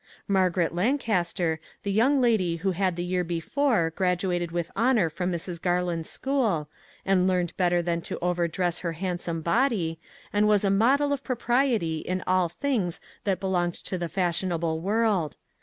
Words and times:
Margaret 0.27 0.73
Lancaster, 0.73 1.59
the 1.83 1.91
young 1.91 2.21
lady 2.21 2.55
who 2.55 2.71
had 2.71 2.95
the 2.95 3.03
year 3.03 3.23
before 3.23 3.91
graduated 3.95 4.51
with 4.51 4.71
honor 4.75 5.11
from 5.11 5.31
Mrs. 5.31 5.61
Garland's 5.61 6.09
school, 6.09 6.67
had 7.05 7.19
learned 7.19 7.55
better 7.55 7.83
than 7.83 8.01
to 8.01 8.17
overdress 8.17 8.79
her 8.79 8.93
handsome 8.93 9.41
body, 9.43 9.99
and 10.33 10.47
was 10.47 10.63
a 10.63 10.71
model 10.71 11.13
of 11.13 11.23
propriety 11.23 11.99
in 11.99 12.23
all 12.25 12.49
things 12.49 12.99
that 13.25 13.39
belonged 13.39 13.75
to 13.75 13.97
the 13.99 14.09
fashionable 14.09 14.79
world. 14.79 15.37